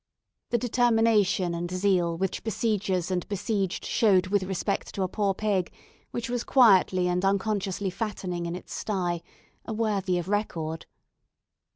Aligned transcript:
The 0.49 0.57
determination 0.57 1.53
and 1.53 1.69
zeal 1.69 2.17
which 2.17 2.43
besiegers 2.43 3.11
and 3.11 3.27
besieged 3.27 3.85
showed 3.85 4.29
with 4.29 4.41
respect 4.41 4.95
to 4.95 5.03
a 5.03 5.07
poor 5.07 5.35
pig, 5.35 5.71
which 6.09 6.27
was 6.27 6.43
quietly 6.43 7.07
and 7.07 7.23
unconsciously 7.23 7.91
fattening 7.91 8.47
in 8.47 8.55
its 8.55 8.73
sty, 8.73 9.21
are 9.67 9.75
worthy 9.75 10.17
of 10.17 10.27
record. 10.27 10.87